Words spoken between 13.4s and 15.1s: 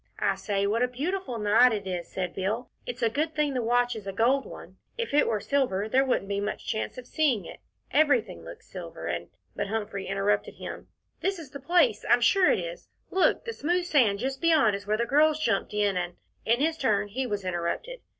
the smooth sand just beyond is where the